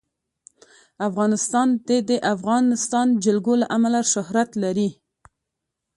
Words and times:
افغانستان 1.07 1.67
د 1.87 1.89
د 2.09 2.11
افغانستان 2.33 3.07
جلکو 3.23 3.53
له 3.61 3.67
امله 3.75 3.99
شهرت 4.13 4.49
لري. 4.63 4.89